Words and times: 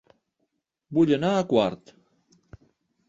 Vull 0.97 1.13
anar 1.17 1.31
a 1.41 1.45
Quart 1.53 1.93